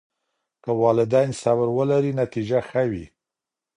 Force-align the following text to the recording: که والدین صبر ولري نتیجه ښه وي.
که 0.63 0.71
والدین 0.83 1.29
صبر 1.41 1.67
ولري 1.77 2.11
نتیجه 2.21 2.59
ښه 2.67 2.83
وي. 2.91 3.05